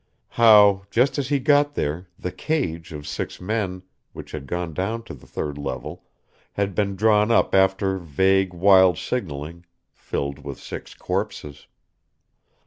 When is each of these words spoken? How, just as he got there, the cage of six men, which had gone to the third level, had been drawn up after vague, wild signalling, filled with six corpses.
How, 0.29 0.87
just 0.89 1.19
as 1.19 1.29
he 1.29 1.37
got 1.39 1.75
there, 1.75 2.07
the 2.17 2.31
cage 2.31 2.91
of 2.91 3.05
six 3.05 3.39
men, 3.39 3.83
which 4.13 4.31
had 4.31 4.47
gone 4.47 4.73
to 4.73 5.13
the 5.13 5.27
third 5.27 5.59
level, 5.59 6.05
had 6.53 6.73
been 6.73 6.95
drawn 6.95 7.29
up 7.29 7.53
after 7.53 7.99
vague, 7.99 8.51
wild 8.51 8.97
signalling, 8.97 9.63
filled 9.93 10.43
with 10.43 10.59
six 10.59 10.95
corpses. 10.95 11.67